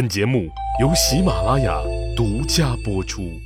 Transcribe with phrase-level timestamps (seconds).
[0.00, 0.48] 本节目
[0.80, 1.78] 由喜马拉雅
[2.16, 3.38] 独家播出。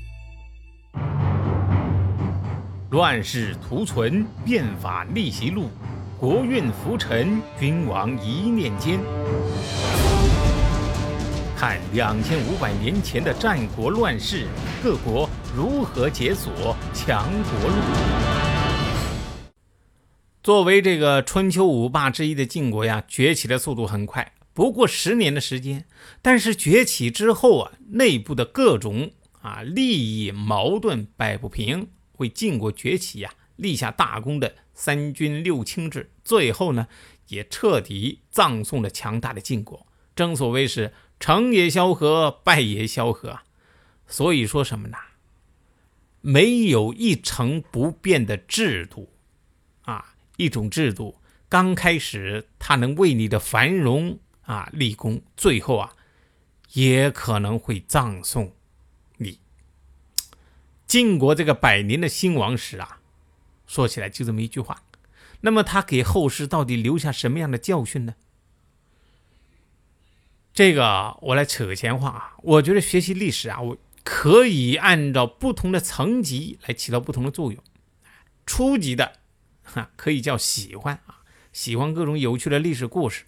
[2.91, 5.69] 乱世图存，变法逆袭录，
[6.17, 9.01] 国运浮沉，君王一念间。
[11.57, 14.47] 看两千五百年前的战国乱世，
[14.81, 17.77] 各国如何解锁强国路。
[20.41, 24.34] 作为这个春秋五霸之一的晋国呀，崛起的速度很快。
[24.55, 25.85] 不过十年的时间，
[26.23, 29.11] 但是崛起之后啊，内部的各种
[29.43, 36.87] 啊利益矛盾摆不平，为晋国崛起呀立下大功的三军六卿制，最后呢
[37.27, 39.87] 也彻底葬送了强大的晋国。
[40.15, 43.41] 正所谓是成也萧何，败也萧何。
[44.07, 44.97] 所以说什么呢？
[46.21, 49.11] 没有一成不变的制度
[49.83, 51.17] 啊，一种制度
[51.49, 54.21] 刚开始它能为你的繁荣。
[54.45, 55.95] 啊，立功，最后啊，
[56.73, 58.53] 也可能会葬送
[59.19, 59.39] 你。
[60.87, 63.01] 晋国这个百年的兴亡史啊，
[63.67, 64.83] 说起来就这么一句话。
[65.41, 68.15] 那么他给后世到底留下什么样的教训呢？
[70.53, 77.63] 这个我来扯个闲话啊，我觉得学习历史啊，我可以按照不同的层级来起到不同的作用。
[78.47, 79.19] 初级的，
[79.63, 83.25] 哈，可以叫喜欢啊，喜欢各种有趣的历史故事。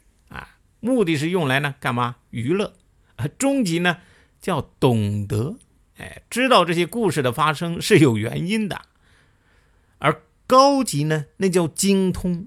[0.87, 2.75] 目的是用来呢干嘛娱乐？
[3.17, 3.99] 啊，终极呢
[4.41, 5.57] 叫懂得，
[5.97, 8.83] 哎，知道这些故事的发生是有原因的。
[9.99, 12.47] 而高级呢，那叫精通，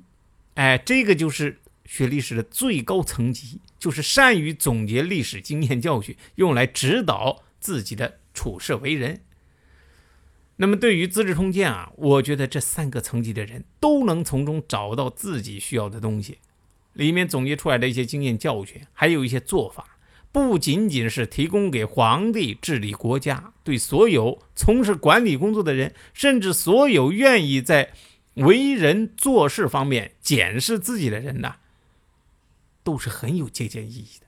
[0.53, 9.21] 哎，这个就是学历史的最高层级，就是善于总结历史经验教训，用来指导自己的处事为人。
[10.57, 16.37] 那么对于《资治通鉴》啊，我觉得这三个层级的人都能从中找到自己需要的东西。
[16.99, 19.97] 里面总结出来的一些经验教训，还有一些做法，
[20.33, 27.93] 不仅仅是提供给皇帝治理国家，对所有从事管理工作的人，甚至所有愿意在
[28.33, 31.55] 为人做事方面检视自己的人呢，
[32.83, 34.25] 都是很有借鉴意义的。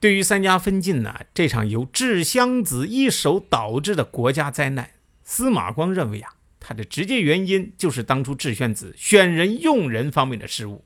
[0.00, 4.92] 对于三家分晋呢这场由智襄子一手导致的国家灾难，
[5.24, 6.36] 司马光认为啊。
[6.64, 10.84] 他的直接原因就是当初智宣子选人用人方面的失误。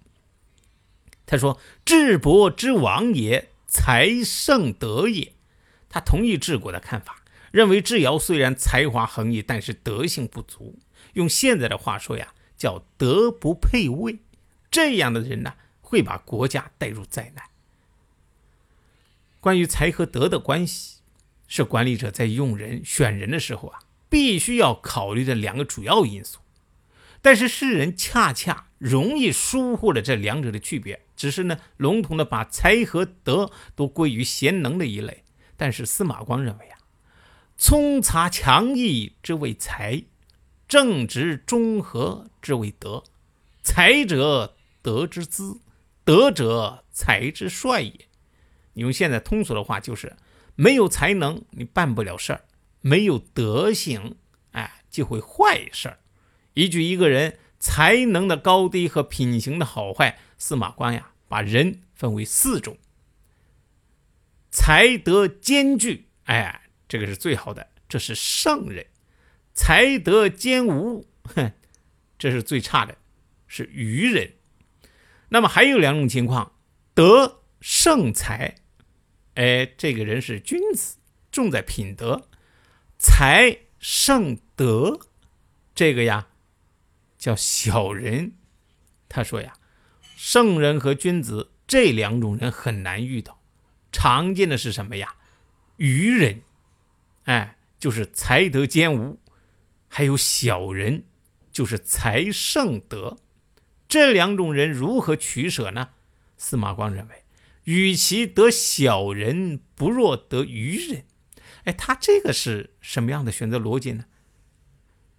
[1.27, 5.35] 他说：“智伯之王也，才胜德也。”
[5.91, 10.79] 他同意治国的看法，认为智尧虽然才华横溢，但是德性不足。
[11.13, 14.19] 用现在的话说呀，叫德不配位。
[14.71, 17.45] 这样的人呢，会把国家带入灾难。
[19.41, 21.01] 关于才和德的关系，
[21.47, 23.81] 是管理者在用人选人的时候啊。
[24.09, 26.39] 必须要考虑的两个主要因素，
[27.21, 35.25] 但是世人恰恰容易疏忽了这两者的区别，只是呢笼统的把才和德都归于贤能的一类。
[35.57, 36.79] 但是司马光认为啊，
[37.57, 40.05] 聪察强毅之谓才，
[40.69, 43.03] 正直中和之谓德。
[43.63, 45.61] 才者德之资，
[46.05, 47.93] 德者才之帅也。
[48.75, 50.15] 你用现在通俗的话就是，
[50.55, 52.45] 没有才能你办不了事儿。
[52.87, 54.15] 没有德行，
[54.53, 55.99] 哎，就会坏事儿。
[56.55, 62.79] 依据一个人才能的高低和品行的好坏，司马光呀，把人分为四种：
[64.53, 68.85] 才德兼具，哎，这个是最好的，这是圣人；
[69.53, 71.51] 才德兼无，哼，
[72.17, 72.97] 这是最差的，
[73.49, 74.35] 是愚人。
[75.31, 76.53] 那么还有两种情况：
[76.95, 78.55] 德胜才，
[79.35, 80.99] 哎，这个人是君子，
[81.33, 82.29] 重在品德。
[82.99, 85.01] 才胜德，
[85.75, 86.29] 这个呀
[87.19, 88.33] 叫小人。
[89.09, 89.55] 他说呀，
[90.17, 93.41] 圣人和君子这两种人很难遇到，
[93.93, 95.17] 常见的是什么呀？
[95.77, 96.43] 愚人，
[97.25, 99.19] 哎，就是才德兼无；
[99.89, 101.05] 还有小人，
[101.53, 103.19] 就是才胜德。
[103.89, 105.91] 这两种人如何取舍呢？
[106.37, 107.25] 司马光认为，
[107.65, 111.05] 与其得小人，不若得愚人。
[111.67, 114.07] 哎，他这个是什么样的选择逻辑呢？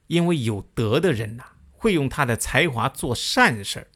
[0.07, 3.87] 因为有德的人呐，会用他的才华做善事儿，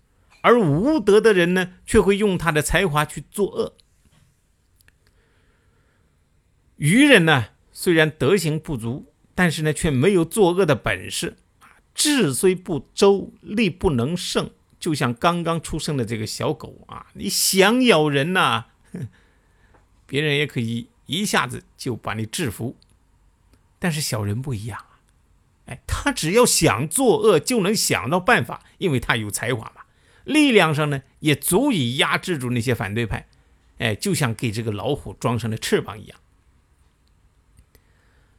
[0.42, 3.78] 而无德的人呢，却会用他的才华去作恶。
[6.76, 11.80] 愚人呢，虽然德行不足，但是呢，却没有作恶的本事啊。
[11.96, 14.52] 智虽不周，力不能胜。
[14.78, 18.66] 就像刚刚出生的这个小狗啊，你想咬人呐，
[20.06, 20.90] 别人也可以。
[21.06, 22.78] 一下子就把你制服，
[23.80, 25.00] 但是小人不一样啊，
[25.68, 29.82] 哎，他只要想作恶就能想到办法，因为他有才华嘛，
[30.24, 33.28] 力量上呢也足以压制住那些反对派，
[33.80, 36.20] 哎，就像给这个老虎装上了翅膀一样。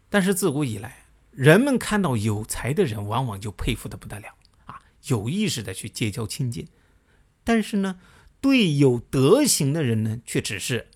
[0.08, 4.34] 但是自古以来，人们看到有才的人，往往就佩服的不得了。
[4.66, 6.68] 啊，有意识的去结交亲近。
[7.44, 7.98] 但是呢，
[8.40, 10.88] 对有德行的人呢，却只是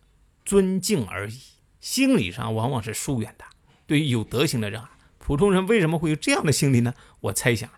[0.44, 1.40] 尊敬而已，
[1.87, 3.44] 心理上往往是疏远的。
[3.87, 6.94] 对于有德行的人啊，普通人为什么会有这样的心理呢？
[7.21, 7.71] 我猜想，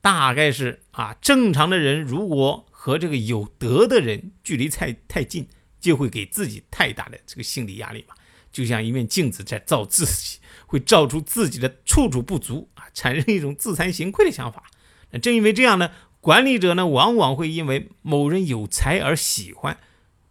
[0.00, 5.46] 大概是啊，正常的人如果和这个有德的人距离太太近，
[5.78, 8.14] 就会给自己太大的这个心理压力吧。
[8.50, 14.62] 就像一面镜子在照自己，会照出自己的处处不足啊，产生一种自惭形愧的想法。
[15.10, 15.90] 那正因为这样呢，
[16.22, 19.76] 管理者呢往往会因为某人有才而喜欢，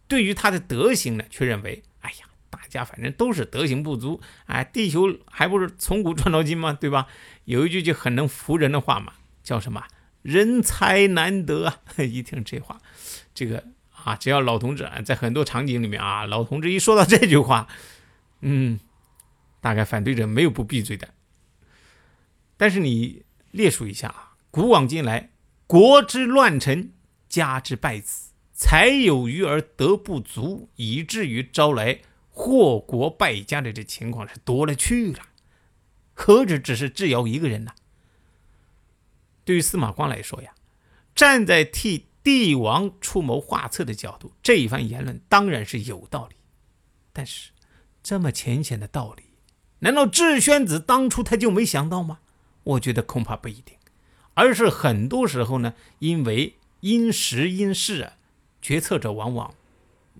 [0.08, 1.84] 对于他的德行呢，却认为，
[2.74, 6.72] 家反正都是德行不足，哎，地球还不是从古创到今吗？
[6.72, 7.06] 对吧？
[7.44, 9.12] 有一句就很能服人的话嘛，
[9.42, 9.84] 叫什么
[10.22, 11.82] “人才难得”啊！
[12.02, 12.80] 一听这话，
[13.32, 13.64] 这个
[14.04, 17.68] 啊，只要老同志在很多场景里面啊，老同志一说到这句话。
[18.40, 18.80] 嗯，
[19.60, 21.08] 大概反对者没有不闭嘴的。
[22.56, 23.22] 但是你
[23.52, 25.30] 列数一下啊，古往今来，
[25.66, 26.92] 国之乱臣，
[27.28, 32.00] 家之败子，才有余而德不足，以至于招来
[32.34, 35.20] 祸国败家的这情况是多了去了。
[36.12, 37.72] 何止只是智瑶一个人呢？
[39.44, 40.52] 对于司马光来说呀，
[41.14, 46.36] 站在替帝王出谋划策的角度，这一番言论当然是有道理。
[47.12, 47.50] 但是。
[48.06, 49.22] 这么浅显的道理，
[49.78, 52.18] 难道智宣子当初他就没想到吗？
[52.62, 53.78] 我觉得恐怕不一定，
[54.34, 58.18] 而是很多时候呢，因为因时因势啊，
[58.60, 59.54] 决策者往往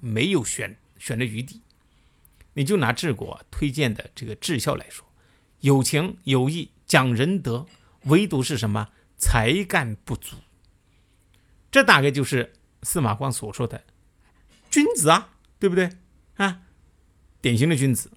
[0.00, 1.60] 没有选选的余地。
[2.54, 5.06] 你就拿治国推荐的这个治孝来说，
[5.60, 7.66] 有情有义，讲仁德，
[8.04, 10.36] 唯独是什么才干不足。
[11.70, 12.52] 这大概就是
[12.82, 13.84] 司马光所说的
[14.70, 15.90] 君子啊，对不对
[16.36, 16.62] 啊？
[17.40, 18.10] 典型的君子，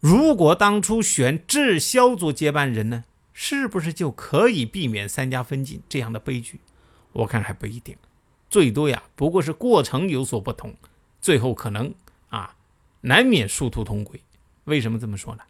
[0.00, 6.60] 如果当初选智霄做接班人呢，是不是就可以避免三家分晋这样的悲剧？
[7.12, 7.96] 我看还不一定，
[8.50, 10.76] 最多呀，不过是过程有所不同，
[11.20, 11.94] 最后可能
[12.28, 12.54] 啊，
[13.02, 14.20] 难免殊途同归。
[14.64, 15.42] 为什么这么说呢？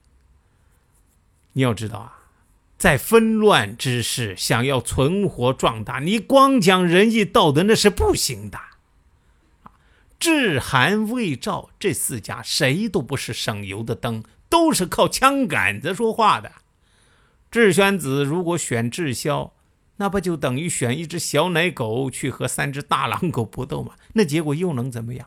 [1.54, 2.18] 你要知道啊，
[2.76, 8.60] 在纷乱之时，想要存活壮大，你光讲仁义道德那是不行的。
[10.20, 16.52] 智、韩、魏、赵这四家谁都不是省油的灯，都是靠枪杆子说话的。
[17.50, 19.52] 智宣子如果选智霄，
[19.96, 23.94] 那不就等于选一只小奶狗去和三只大狼狗搏斗吗？
[24.12, 25.26] 那结果又能怎么样？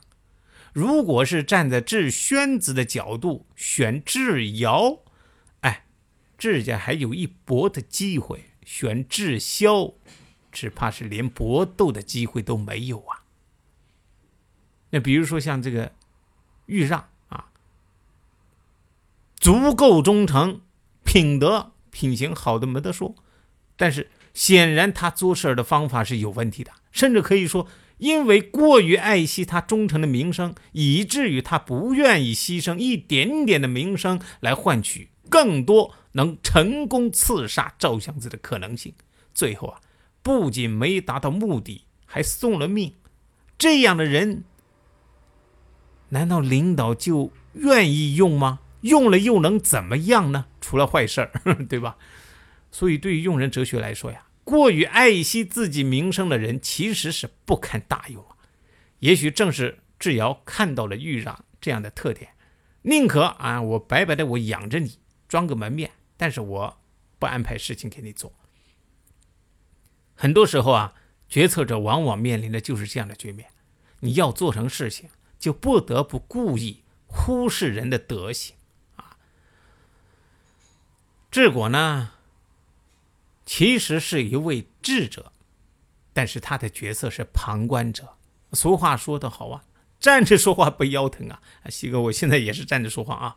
[0.73, 5.00] 如果是站在智宣子的角度选智瑶，
[5.62, 5.85] 哎，
[6.38, 9.95] 智家还有一搏的机会；选智霄，
[10.51, 13.23] 只怕是连搏斗的机会都没有啊。
[14.91, 15.94] 那比如说像这个
[16.68, 17.50] 豫让啊，
[19.35, 20.62] 足够忠诚，
[21.03, 23.15] 品德品行好的没得说，
[23.75, 27.67] 但是显然他做事的方法是有问题的，甚至可以说，
[28.01, 38.95] 因为过于爱惜他忠诚的名声，以至于他不愿意牺牲一点点的名声来换取更多能成功刺杀赵襄子的可能性。
[39.36, 39.80] 最后啊，
[40.24, 42.95] 不仅没达到目的，还送了命。
[43.59, 44.45] 这样的人。
[46.09, 48.62] 难道领导就愿意用吗？
[48.81, 50.48] 用了又能怎么样呢？
[50.60, 51.31] 除了坏事儿，
[51.70, 51.98] 对吧？
[52.72, 58.38] 所以，对于用人哲学来说呀，过于爱惜自己名声的人，其实是不堪大用啊。
[59.00, 62.31] 也许正是智瑶看到了豫让这样的特点，
[62.84, 66.77] 宁可啊，我白白的我养着你，装个门面，但是我
[67.17, 68.31] 不安排事情给你做。
[70.13, 70.93] 很多时候啊，
[71.27, 73.48] 决策者往往面临的就是这样的局面：
[74.01, 75.10] 你要做成事情。
[75.41, 78.55] 就不得不故意忽视人的德行
[78.96, 79.17] 啊。
[81.31, 82.12] 治国呢，
[83.53, 85.34] 其实是一位智者，
[86.13, 88.15] 但是他的角色是旁观者。
[88.53, 89.65] 俗话说得好啊，
[90.00, 91.41] 站着说话不腰疼啊。
[91.70, 93.36] 西哥，我现在也是站着说话啊。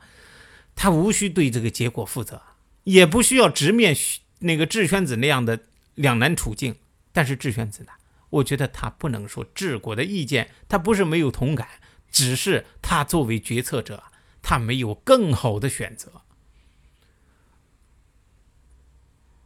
[0.76, 2.40] 他无需对这个结果负责，
[2.84, 3.92] 也不需要直面
[4.38, 5.58] 那个智宣子那样的
[5.96, 6.76] 两难处境。
[7.12, 7.90] 但是智宣子呢，
[8.30, 11.66] 我觉得他不能说治国的意见，他不是没有同感。
[12.12, 14.04] 只是他作为决策者，
[14.40, 16.22] 他没有更好的选择。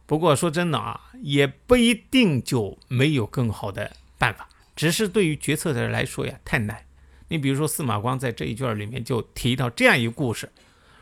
[0.09, 4.49] 不过说真的啊，也不一定就没有更好的办法。
[4.75, 6.83] 只是对于决策者来说呀，太难。
[7.27, 10.51] 你比如说司马光在这一卷里面就提到这样一个故事，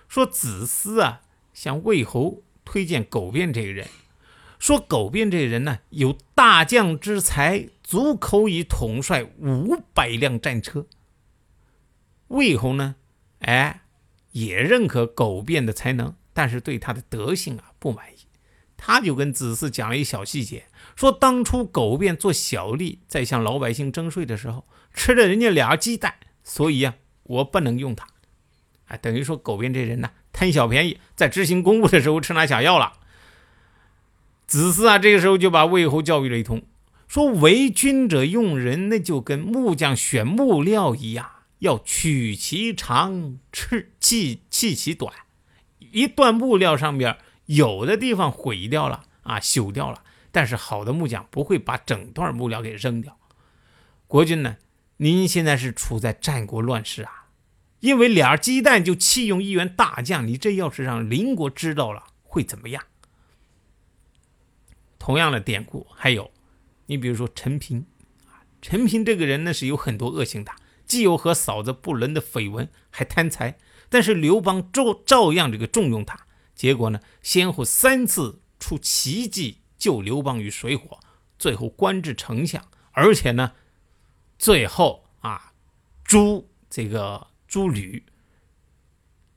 [0.09, 1.21] 说子思啊
[1.53, 3.87] 向魏侯推荐苟变这个人，
[4.59, 10.85] 说苟变这个人呢有大将之才，足可以统帅五百辆战车。
[12.27, 12.97] 魏侯呢，
[13.39, 13.83] 哎，
[14.33, 18.16] 也认可苟变的才能，但是对他的德性啊不满意。
[18.77, 26.93] 他就跟子嗣讲了一小细节，说当初狗变做小吏，在向老百姓征税的时候，吃了人家俩鸡蛋，所以呀，
[27.23, 28.07] 我不能用他。
[28.87, 32.93] 啊，等于说狗变这人呢，贪小便宜，在执行公务的时候吃拿小药了。
[34.45, 36.63] 子嗣啊，这个时候就把魏侯教育了一通，
[37.07, 41.29] 说为君者用人，那就跟木匠选木料一样，
[41.59, 45.13] 要取其长，去弃弃其短。
[45.79, 53.17] 一段木料上面有的地方毁掉了啊，朽掉了，但是好的木匠不会把整段木料给扔掉。
[54.05, 54.55] 国君呢，
[54.97, 57.27] 您现在是处在战国乱世啊，
[57.81, 62.83] 因为俩鸡蛋就弃用一员大将，你这要是让邻国知道了，会怎么样？
[64.99, 66.31] 同样的典故还有，
[66.87, 67.85] 你比如说陈平
[68.25, 70.51] 啊，陈平这个人呢是有很多恶行的，
[70.85, 73.57] 既有和嫂子不伦的绯闻，还贪财。
[73.89, 76.26] 但是刘邦照照样这个重用他，
[76.57, 80.99] 结果呢，先后三次出奇迹救刘邦于水火，
[81.39, 83.53] 最后官至丞相，而且呢，
[84.37, 85.53] 最后啊，
[86.03, 88.03] 诛这个诛吕，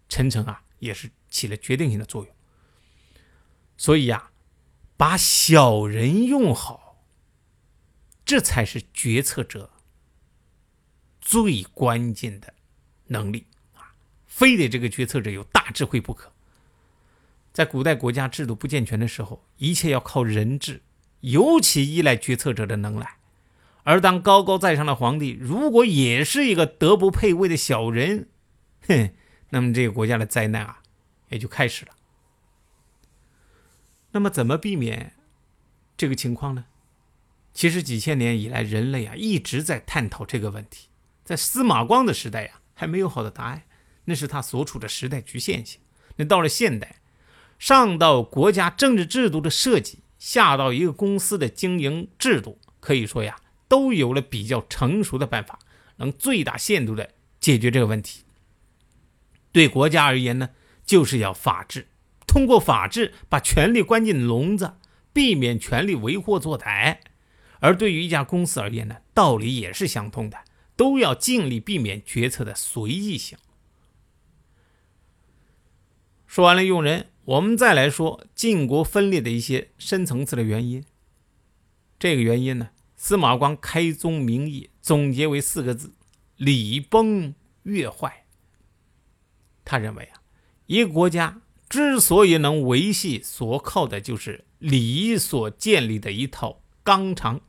[0.08, 2.34] 陈诚啊也是起了决定性的作用。
[3.76, 4.26] 所以呀。
[4.96, 7.02] 把小人用好，
[8.22, 9.70] 这才是决策者
[11.22, 12.52] 最关键的
[13.06, 13.96] 能力啊！
[14.26, 16.30] 非得这个决策者有大智慧不可。
[17.60, 20.80] 在古代国家制度不健全的时候，一切要靠人治，
[21.20, 23.18] 尤其依赖决策者的能耐。
[23.82, 28.30] 而当高高在上的皇帝如果也是一个德不配位的小人，
[28.88, 29.10] 哼，
[29.50, 30.80] 那么这个国家的灾难啊，
[31.28, 31.92] 也就开始了。
[34.12, 35.12] 那么怎么避免
[35.98, 36.64] 这个情况呢？
[37.52, 40.88] 其实几千年以来，人类啊一直在探讨这个问题。
[41.22, 43.64] 在司马光的时代呀，还没有好的答案，
[44.06, 45.82] 那是他所处的时代局限性。
[46.16, 46.99] 那到了现代，
[47.60, 53.38] 上到国家政治制度的设计，下到一个公司的经营制度，可以说呀，
[53.68, 55.58] 都有了比较成熟的办法，
[55.96, 58.24] 能最大限度的解决这个问题。
[59.52, 60.48] 对国家而言呢，
[60.86, 61.86] 就是要法治。
[62.26, 64.76] 通过法治把权力关进笼子，
[65.12, 67.00] 避免权力为祸作台；
[67.58, 70.38] 而对于一家公司而言呢，道理也是相通的，
[70.76, 73.36] 都要尽力避免决策的随意性。
[76.26, 80.84] 说完了用人，我们再来说晋国分裂的一些深层次的原因。
[81.96, 85.92] 这个原因呢，司马光开宗明义总结为四个字：
[86.36, 87.32] 礼崩
[87.62, 88.24] 乐坏。
[89.64, 90.22] 他认为啊，
[90.66, 91.40] 一个国家。
[91.68, 97.40] 之所以能维系，所靠的就是礼所建立的一套纲常。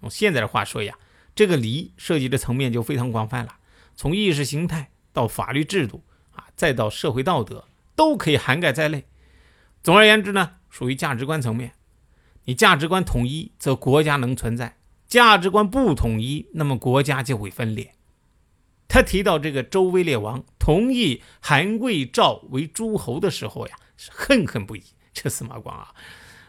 [0.00, 0.98] 用现在的话说呀，
[1.36, 3.58] 这个礼涉及的层面就非常广泛了，
[3.94, 6.02] 从意识形态到法律制度
[6.32, 9.04] 啊，再到社会道德，都可以涵盖在内。
[9.88, 11.72] 总而言之呢，属于价值观层面。
[12.44, 14.74] 你价值观统一，则国家能存在；
[15.06, 17.94] 价值观不统一，那么国家就会分裂。
[18.86, 24.82] 他提到这个周威烈王同意韩魏赵为诸侯的时候呀，是恨恨不已。
[25.14, 25.94] 这司马光啊，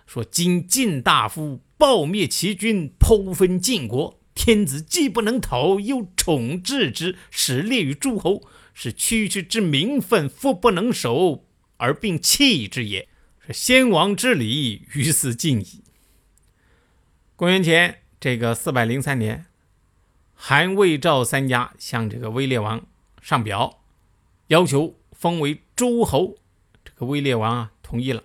[0.05, 8.43] 说：“今晋大夫暴灭齐军，剖分晋国，天子既不能讨，又宠治之，使列于诸侯，
[8.73, 11.45] 是区区之名分，夫不能守
[11.77, 13.07] 而并弃之也。
[13.53, 15.83] 先王之礼，于斯尽矣。”
[17.35, 19.45] 公元前这个四百零三年。
[20.41, 22.85] 韩、魏、赵三家向这个威烈王
[23.21, 23.81] 上表，
[24.47, 26.37] 要求封为诸侯。
[26.85, 28.23] 这个威烈王啊同意了。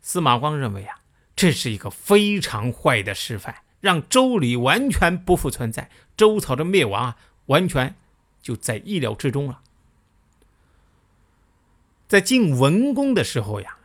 [0.00, 1.00] 司马光认为啊，
[1.36, 7.94] 这是一个非常坏的示范，让周礼完全不复存在，周朝的灭亡啊，完全
[8.40, 9.60] 就在意料之中了。
[12.08, 13.76] 在晋文公的时候呀，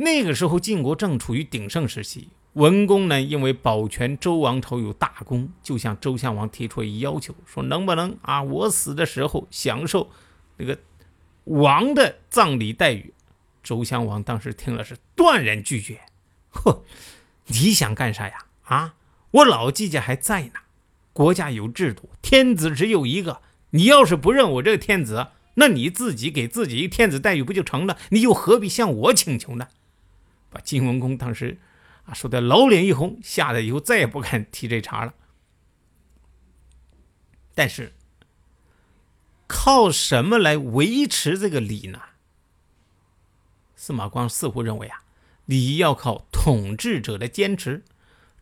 [0.00, 2.28] 那个时候晋国正处于鼎盛时期。
[2.52, 10.10] 文公呢，因为保全周王朝有大功，就向周襄王提出一要求，说能不能啊，我死的时候享受
[10.56, 10.78] 那个
[11.44, 13.12] 王的葬礼待遇？
[13.62, 16.00] 周襄王当时听了是断然拒绝。
[16.50, 16.84] 呵，
[17.46, 18.46] 你想干啥呀？
[18.64, 18.94] 啊，
[19.32, 20.60] 我老季家还在呢，
[21.12, 23.40] 国家有制度，天子只有一个。
[23.70, 27.98] 你要是不认我这个天子，那你自己给自己一天子待遇不就成了？
[28.10, 29.68] 你又何必向我请求呢？
[30.50, 31.58] 把晋文公当时。
[32.04, 35.12] 啊，说的老脸一红，吓得以后再也不敢提这茬了。
[37.54, 37.92] 但是，
[39.46, 42.00] 靠什么来维持这个礼呢？
[43.76, 45.02] 司马光似乎认为啊，
[45.44, 47.82] 礼要靠统治者的坚持。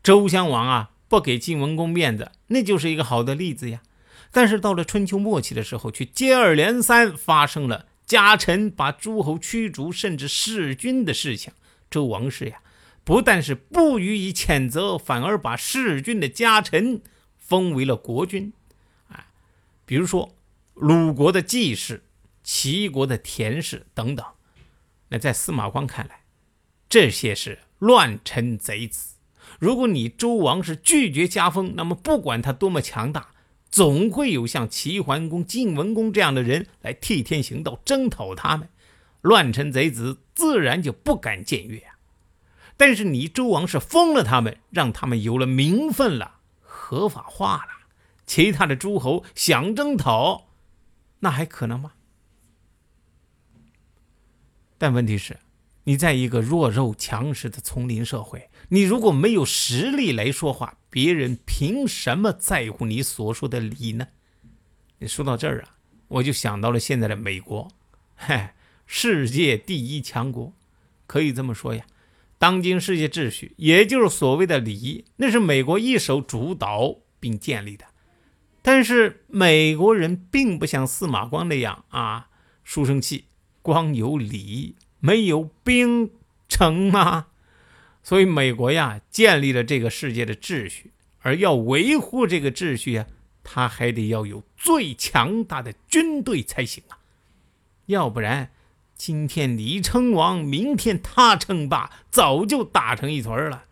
[0.00, 3.82] 周襄王啊，不给晋文公面子，那就是一个好的例子呀。
[4.30, 11.52] 但是到了春秋末期的时候，却接二连三发生了家臣把诸侯驱逐，甚至弑君的事情。
[11.90, 12.60] 周王室呀，
[13.04, 17.00] 不但是不予以谴责，反而把弑君的家臣
[17.36, 18.52] 封为了国君。
[19.08, 19.26] 啊，
[19.84, 20.36] 比如说
[20.74, 22.02] 鲁国的季氏、
[22.42, 24.24] 齐国的田氏等等。
[25.08, 26.24] 那在司马光看来，
[26.88, 29.14] 这些是乱臣贼子。
[29.60, 33.28] 如果你周王是拒绝加封，那么不管他多么强大，
[33.70, 38.68] 总会有像齐桓公、晋文公这样的人来替天行道，征讨他们。
[39.20, 41.96] 乱臣贼子自然就不敢僭越啊。
[42.76, 47.86] 但是你周王是封了他们，让他们有了名分了，合法化了，
[48.26, 50.48] 其他的诸侯想征讨，
[51.20, 51.92] 那还可能吗？
[54.76, 55.38] 但问题是，
[55.84, 64.08] 你在一个弱肉强食的丛林社会，你如果没有实力来说话，别人凭什么在乎你所说的理呢？
[64.98, 65.76] 你说到这儿啊，
[66.08, 67.68] 我就想到了现在的美国，
[68.14, 68.54] 嗨，
[68.86, 70.52] 世界第一强国，
[71.06, 71.84] 可以这么说呀。
[72.38, 77.84] 当今世界秩序，也就是所谓的礼仪，那是美国一手主导并建立的。
[78.62, 82.28] 但是美国人并不像司马光那样啊，
[82.64, 83.24] 书生气。
[83.62, 86.10] 光有礼没有兵
[86.48, 87.26] 成吗？
[88.02, 93.06] 所以美国呀建立了这个世界的秩序，而要维护这个秩序呀，
[93.42, 96.98] 他还得要有最强大的军队才行啊，
[97.86, 98.52] 要不然
[98.96, 103.64] 今天你称王，明天他称霸，早就打成一团了。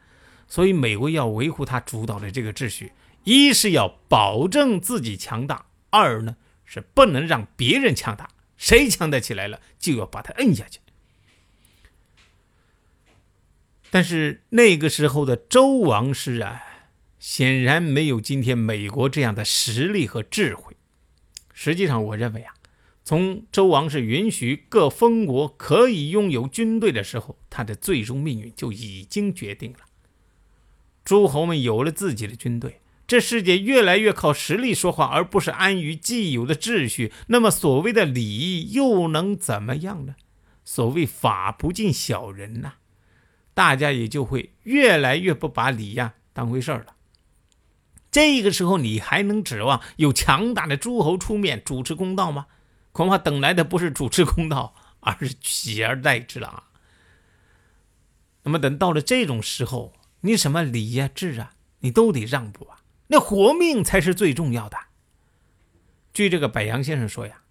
[0.47, 2.93] 所以美国要维护他主导的这个秩序，
[3.25, 8.29] 一是要保证自己强大，二呢是不能让别人强大。
[8.57, 10.79] 谁强大起来了，就要把他摁下去。
[13.91, 16.63] 但是那个时候的周王室啊，
[17.19, 20.77] 显然没有今天美国这样的实力和智慧。
[21.53, 22.54] 实际上，我认为啊，
[23.05, 29.81] 从周王室允许各封国可以拥有军队的时候，他的最终命运就已经决定了。
[31.05, 32.81] 诸侯们有了自己的军队。
[33.07, 37.13] 这世界越来越靠实力说话，而不是安于既有的秩序。
[37.27, 40.15] 那么，所谓的礼又能怎么样呢？
[40.65, 42.77] 所谓法不尽小人呐，
[43.53, 46.97] 大家也就会越来越不把礼呀当回事儿了。
[48.11, 52.47] 这个时候，你还能指望有强大的诸侯出面主持公道吗？
[52.95, 56.65] 恐怕等来的不是主持公道， 而是取而代之了啊。
[58.45, 62.83] 那么，等到了这种时候，你什么礼呀、制啊，你都得让步啊。
[63.09, 64.79] 那活命才是最重要的。
[66.13, 67.43] 据这个柏杨先生说呀，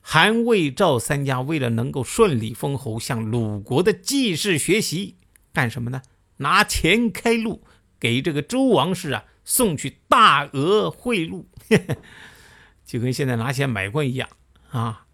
[0.00, 5.18] 韩魏赵三家为了能够顺利封侯，向鲁国的季氏学习，
[5.52, 6.02] 干什么呢？
[6.38, 7.64] 拿钱开路，
[8.00, 11.44] 给这个周王室啊送去大额贿赂，
[12.84, 14.28] 就跟现在拿钱买官一样
[14.72, 15.06] 啊。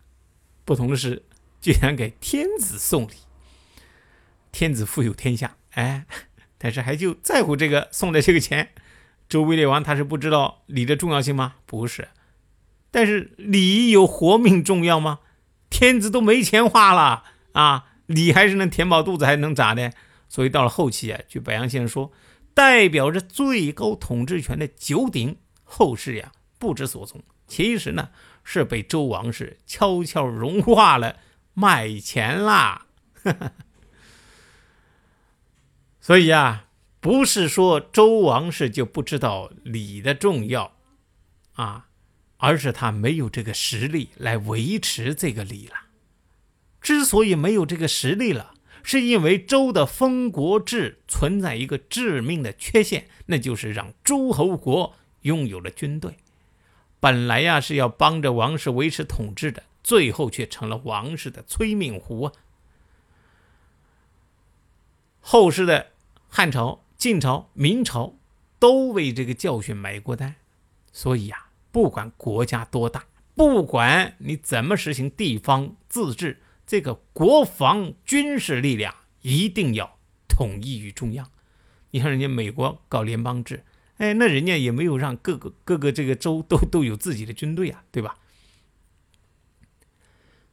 [0.65, 1.23] 不同的是，
[1.61, 3.13] 居然给天子送礼。
[4.51, 6.07] 天子富有天下，哎，
[6.57, 8.71] 但是还就在乎这个送的这个钱。
[9.29, 11.57] 周威烈王他是不知道礼的重要性吗？
[11.67, 12.09] 不是，
[12.91, 15.21] 但是礼有活命重要吗？
[15.69, 19.93] 天子都没钱花了啊，礼还是能填饱肚子，还能咋的？
[20.31, 22.11] 所以到了后期啊，据白杨先生说，
[22.55, 27.23] 代表着最高统治权的九鼎，后世呀不知所踪。
[27.47, 28.11] 其实呢，
[28.51, 31.17] 是被周王室悄悄融化了，
[31.53, 32.87] 卖钱啦。
[36.01, 36.65] 所以啊。
[37.01, 40.73] 不是说周王室就不知道礼的重要，
[41.53, 41.87] 啊，
[42.39, 45.75] 而是他没有这个实力来维持这个礼了。
[46.81, 56.17] 之所以没有这个实力了，是因为周的封国制存在一个致命的缺陷，那就是让诸侯国拥有了军队。
[57.01, 62.33] 本来呀是要帮着王室维持统治的，最后却成了王室的催命符啊。
[65.21, 65.89] 后世的
[66.29, 66.85] 汉朝。
[66.99, 68.17] 晋朝、明朝
[68.59, 70.35] 都为这个教训买过单，
[70.91, 73.05] 所以呀，不管国家多大，
[73.37, 81.31] 不管你怎么实行地方自治，这个国防军事力量一定要统一于中央。
[81.93, 83.65] 你看人家美国搞联邦制，
[83.99, 88.17] 哎，那人家也没有让各个各个这个州都都有自己的军队啊，对吧？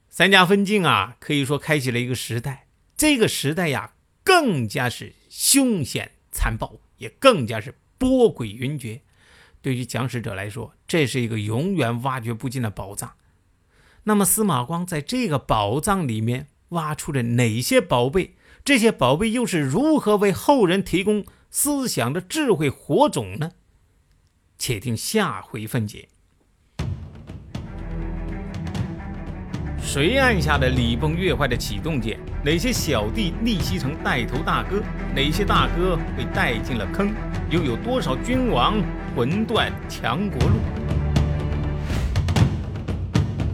[0.10, 2.68] 三家分晋啊，可以说开启了一个时代。
[2.96, 6.12] 这个时代呀，更加是凶险。
[6.32, 9.00] 残暴也更加是波诡云谲，
[9.62, 13.14] 对于讲史者来说，这是一个永远挖掘不尽的宝藏。
[14.04, 18.36] 那么司马光在这个宝藏里面挖出了哪些宝贝？
[18.66, 21.26] 这些宝贝又是如何为后人提供
[21.58, 23.50] 思想的智慧火种呢？
[24.58, 26.10] 且听下回分解。
[29.82, 32.20] 谁按下的礼崩乐坏的启动键？
[32.44, 34.84] 哪些小弟逆袭成带头大哥？
[35.16, 37.14] 哪些大哥被带进了坑？
[37.50, 38.76] 又有多少君王
[39.16, 40.58] 魂断强国路？